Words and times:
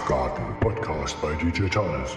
Garden 0.00 0.54
podcast 0.60 1.20
by 1.22 1.34
DJ 1.36 1.70
Thomas. 1.70 2.16